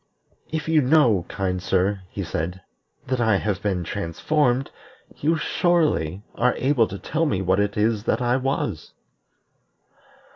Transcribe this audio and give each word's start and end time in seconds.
"If 0.51 0.67
you 0.67 0.81
know, 0.81 1.27
kind 1.29 1.61
sir," 1.61 2.01
he 2.09 2.23
said, 2.23 2.61
"that 3.05 3.21
I 3.21 3.35
have 3.35 3.61
been 3.61 3.83
transformed, 3.83 4.71
you 5.17 5.35
surely 5.37 6.23
are 6.33 6.55
able 6.57 6.87
to 6.87 6.97
tell 6.97 7.27
me 7.27 7.43
what 7.43 7.59
it 7.59 7.77
is 7.77 8.03
that 8.05 8.19
I 8.19 8.37
was." 8.37 8.93